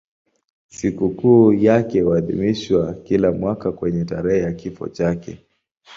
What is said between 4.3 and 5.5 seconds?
ya kifo chake.